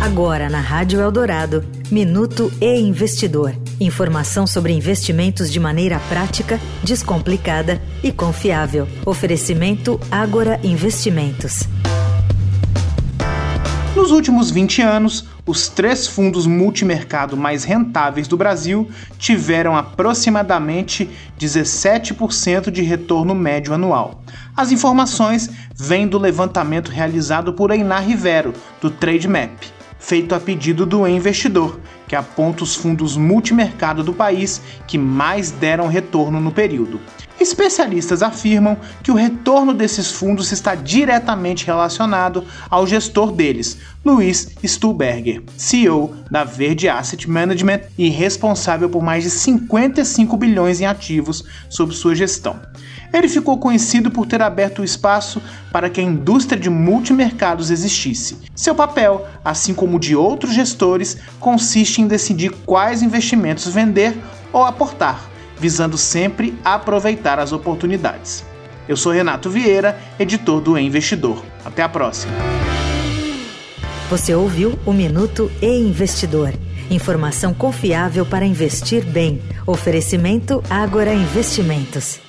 Agora 0.00 0.48
na 0.48 0.60
Rádio 0.60 1.00
Eldorado, 1.00 1.64
Minuto 1.90 2.52
e 2.60 2.78
Investidor. 2.78 3.52
Informação 3.80 4.46
sobre 4.46 4.72
investimentos 4.72 5.50
de 5.50 5.58
maneira 5.58 5.98
prática, 6.08 6.60
descomplicada 6.84 7.82
e 8.00 8.12
confiável. 8.12 8.86
Oferecimento 9.04 9.98
Agora 10.08 10.60
Investimentos. 10.62 11.64
Nos 13.96 14.12
últimos 14.12 14.52
20 14.52 14.82
anos, 14.82 15.26
os 15.44 15.66
três 15.66 16.06
fundos 16.06 16.46
multimercado 16.46 17.36
mais 17.36 17.64
rentáveis 17.64 18.28
do 18.28 18.36
Brasil 18.36 18.88
tiveram 19.18 19.76
aproximadamente 19.76 21.10
17% 21.40 22.70
de 22.70 22.82
retorno 22.82 23.34
médio 23.34 23.74
anual. 23.74 24.22
As 24.56 24.70
informações 24.70 25.50
vêm 25.74 26.06
do 26.06 26.18
levantamento 26.18 26.88
realizado 26.88 27.52
por 27.52 27.72
Einar 27.72 28.04
Rivero, 28.06 28.54
do 28.80 28.90
Trademap 28.90 29.77
feito 29.98 30.34
a 30.34 30.40
pedido 30.40 30.86
do 30.86 31.06
investidor, 31.06 31.80
que 32.06 32.16
aponta 32.16 32.62
os 32.62 32.74
fundos 32.74 33.16
multimercado 33.16 34.02
do 34.02 34.12
país 34.12 34.62
que 34.86 34.96
mais 34.96 35.50
deram 35.50 35.88
retorno 35.88 36.40
no 36.40 36.52
período. 36.52 37.00
Especialistas 37.48 38.22
afirmam 38.22 38.76
que 39.02 39.10
o 39.10 39.14
retorno 39.14 39.72
desses 39.72 40.10
fundos 40.10 40.52
está 40.52 40.74
diretamente 40.74 41.64
relacionado 41.64 42.44
ao 42.68 42.86
gestor 42.86 43.32
deles, 43.32 43.78
Luiz 44.04 44.50
Stuhlberger, 44.62 45.42
CEO 45.56 46.14
da 46.30 46.44
Verde 46.44 46.90
Asset 46.90 47.28
Management 47.28 47.80
e 47.96 48.10
responsável 48.10 48.90
por 48.90 49.02
mais 49.02 49.24
de 49.24 49.30
55 49.30 50.36
bilhões 50.36 50.82
em 50.82 50.84
ativos 50.84 51.42
sob 51.70 51.94
sua 51.94 52.14
gestão. 52.14 52.60
Ele 53.14 53.28
ficou 53.28 53.56
conhecido 53.56 54.10
por 54.10 54.26
ter 54.26 54.42
aberto 54.42 54.80
o 54.80 54.84
espaço 54.84 55.40
para 55.72 55.88
que 55.88 56.02
a 56.02 56.04
indústria 56.04 56.60
de 56.60 56.68
multimercados 56.68 57.70
existisse. 57.70 58.36
Seu 58.54 58.74
papel, 58.74 59.26
assim 59.42 59.72
como 59.72 59.96
o 59.96 60.00
de 60.00 60.14
outros 60.14 60.52
gestores, 60.52 61.16
consiste 61.40 62.02
em 62.02 62.06
decidir 62.06 62.50
quais 62.66 63.02
investimentos 63.02 63.72
vender 63.72 64.14
ou 64.52 64.62
aportar, 64.64 65.37
visando 65.58 65.98
sempre 65.98 66.58
aproveitar 66.64 67.38
as 67.38 67.52
oportunidades. 67.52 68.44
Eu 68.88 68.96
sou 68.96 69.12
Renato 69.12 69.50
Vieira, 69.50 69.98
editor 70.18 70.60
do 70.60 70.78
e 70.78 70.82
Investidor. 70.82 71.44
Até 71.64 71.82
a 71.82 71.88
próxima. 71.88 72.32
Você 74.08 74.34
ouviu 74.34 74.78
o 74.86 74.92
Minuto 74.92 75.50
e 75.60 75.66
Investidor. 75.66 76.54
Informação 76.90 77.52
confiável 77.52 78.24
para 78.24 78.46
investir 78.46 79.04
bem. 79.04 79.42
Oferecimento 79.66 80.62
Agora 80.70 81.12
Investimentos. 81.12 82.27